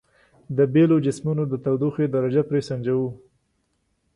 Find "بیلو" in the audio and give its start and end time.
0.73-0.97